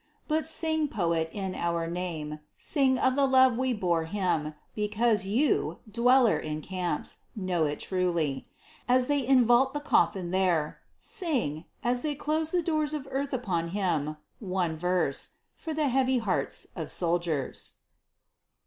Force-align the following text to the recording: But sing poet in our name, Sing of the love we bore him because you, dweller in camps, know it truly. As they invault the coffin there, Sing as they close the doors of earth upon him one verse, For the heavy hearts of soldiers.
But 0.27 0.47
sing 0.47 0.87
poet 0.87 1.29
in 1.31 1.53
our 1.53 1.85
name, 1.85 2.39
Sing 2.55 2.97
of 2.97 3.13
the 3.13 3.27
love 3.27 3.55
we 3.55 3.71
bore 3.71 4.05
him 4.05 4.55
because 4.73 5.27
you, 5.27 5.77
dweller 5.87 6.39
in 6.39 6.61
camps, 6.63 7.19
know 7.35 7.65
it 7.67 7.79
truly. 7.81 8.47
As 8.89 9.05
they 9.05 9.23
invault 9.23 9.73
the 9.75 9.79
coffin 9.79 10.31
there, 10.31 10.79
Sing 10.99 11.65
as 11.83 12.01
they 12.01 12.15
close 12.15 12.49
the 12.49 12.63
doors 12.63 12.95
of 12.95 13.07
earth 13.11 13.31
upon 13.31 13.67
him 13.77 14.17
one 14.39 14.75
verse, 14.75 15.33
For 15.55 15.71
the 15.71 15.87
heavy 15.89 16.17
hearts 16.17 16.65
of 16.75 16.89
soldiers. 16.89 17.75